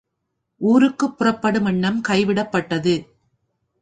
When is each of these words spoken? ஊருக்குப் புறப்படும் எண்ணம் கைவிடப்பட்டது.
ஊருக்குப் 0.61 1.17
புறப்படும் 1.17 1.65
எண்ணம் 1.65 2.01
கைவிடப்பட்டது. 2.07 2.95